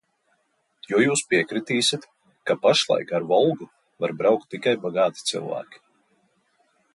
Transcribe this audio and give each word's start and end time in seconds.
"Jo 0.91 1.01
jūs 1.01 1.21
piekritīsit, 1.33 2.07
ka 2.51 2.55
pašlaik 2.63 3.13
ar 3.19 3.27
"Volgu" 3.33 3.69
var 4.05 4.15
braukt 4.23 4.49
tikai 4.55 4.75
bagāti 4.87 5.27
cilvēki." 5.33 5.85